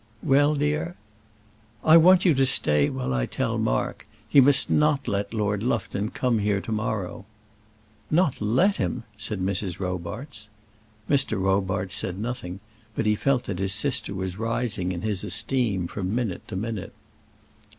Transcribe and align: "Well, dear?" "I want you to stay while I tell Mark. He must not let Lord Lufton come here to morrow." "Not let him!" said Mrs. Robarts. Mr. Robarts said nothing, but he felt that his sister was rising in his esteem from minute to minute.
"Well, 0.23 0.55
dear?" 0.55 0.95
"I 1.83 1.95
want 1.95 2.25
you 2.25 2.33
to 2.33 2.45
stay 2.47 2.89
while 2.89 3.13
I 3.13 3.27
tell 3.27 3.59
Mark. 3.59 4.07
He 4.27 4.41
must 4.41 4.67
not 4.67 5.07
let 5.07 5.31
Lord 5.31 5.61
Lufton 5.61 6.09
come 6.09 6.39
here 6.39 6.59
to 6.59 6.71
morrow." 6.71 7.25
"Not 8.09 8.41
let 8.41 8.77
him!" 8.77 9.03
said 9.15 9.39
Mrs. 9.39 9.79
Robarts. 9.79 10.49
Mr. 11.07 11.39
Robarts 11.39 11.93
said 11.93 12.17
nothing, 12.17 12.61
but 12.95 13.05
he 13.05 13.13
felt 13.13 13.43
that 13.43 13.59
his 13.59 13.73
sister 13.75 14.15
was 14.15 14.39
rising 14.39 14.91
in 14.91 15.03
his 15.03 15.23
esteem 15.23 15.85
from 15.85 16.15
minute 16.15 16.47
to 16.47 16.55
minute. 16.55 16.95